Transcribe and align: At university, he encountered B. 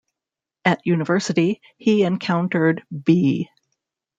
At 0.65 0.83
university, 0.83 1.61
he 1.77 2.01
encountered 2.01 2.81
B. 3.03 3.47